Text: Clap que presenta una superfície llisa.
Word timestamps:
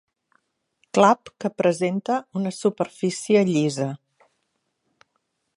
Clap 0.97 1.31
que 1.43 1.51
presenta 1.59 2.17
una 2.41 2.53
superfície 2.61 3.47
llisa. 3.53 3.91